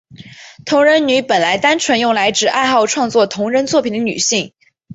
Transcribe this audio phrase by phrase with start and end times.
[0.65, 4.51] 同人女本来单纯用来指爱好创作同人作品的女性。